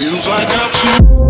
Feels 0.00 0.26
like 0.26 0.48
I'm. 0.48 1.29